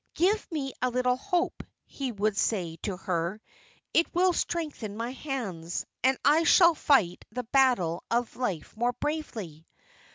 "Give 0.15 0.51
me 0.51 0.73
a 0.81 0.89
little 0.89 1.15
hope," 1.15 1.61
he 1.85 2.11
would 2.11 2.35
say 2.35 2.77
to 2.77 2.97
her; 2.97 3.39
"it 3.93 4.11
will 4.15 4.33
strengthen 4.33 4.97
my 4.97 5.11
hands, 5.11 5.85
and 6.03 6.17
I 6.25 6.41
shall 6.43 6.73
fight 6.73 7.23
the 7.31 7.43
battle 7.43 8.03
of 8.09 8.35
life 8.35 8.75
more 8.75 8.93
bravely. 8.93 9.67